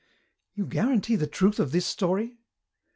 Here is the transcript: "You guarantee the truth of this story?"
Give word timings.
"You 0.55 0.65
guarantee 0.65 1.15
the 1.15 1.27
truth 1.27 1.59
of 1.59 1.71
this 1.71 1.85
story?" 1.85 2.39